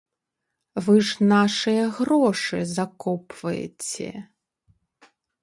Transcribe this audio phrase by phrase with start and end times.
[0.85, 4.09] Вы ж нашыя грошы закопваеце.